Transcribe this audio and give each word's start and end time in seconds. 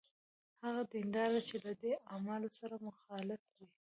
هغه 0.63 0.81
دینداره 0.93 1.39
چې 1.47 1.55
له 1.65 1.71
دې 1.81 1.93
اعمالو 2.11 2.49
سره 2.59 2.75
مخالف 2.87 3.41
دی. 3.55 3.67